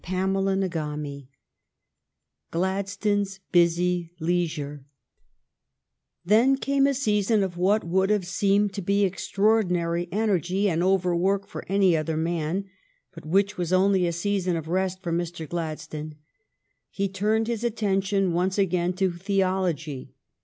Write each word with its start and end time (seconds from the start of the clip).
CHAPTER 0.03 0.63
XXXII 0.65 1.27
Gladstone's 2.49 3.39
busy 3.51 4.11
leisure 4.19 4.83
Then 6.25 6.57
came 6.57 6.87
a 6.87 6.95
season 6.95 7.43
of 7.43 7.55
what 7.55 7.83
would 7.83 8.09
have 8.09 8.25
seemed 8.25 8.73
to 8.73 8.81
be 8.81 9.05
extraordinary 9.05 10.07
energy 10.11 10.67
and 10.67 10.81
overwork 10.81 11.45
for 11.45 11.63
any 11.69 11.95
other 11.95 12.17
man, 12.17 12.67
but 13.13 13.27
which 13.27 13.59
was 13.59 13.71
only 13.71 14.07
a 14.07 14.11
season 14.11 14.55
of 14.55 14.69
rest 14.69 15.03
for 15.03 15.11
Mr. 15.13 15.47
Gladstone. 15.47 16.15
He 16.89 17.07
turned 17.07 17.45
his 17.45 17.63
attention 17.63 18.33
once 18.33 18.57
again 18.57 18.93
to 18.93 19.11
theology. 19.11 20.15